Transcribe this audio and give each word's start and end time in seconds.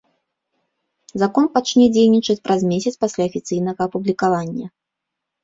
Закон 1.23 1.45
пачне 1.57 1.85
дзейнічаць 1.97 2.37
праз 2.47 2.65
месяц 2.73 2.93
пасля 3.05 3.23
афіцыйнага 3.31 3.81
апублікавання. 3.89 4.67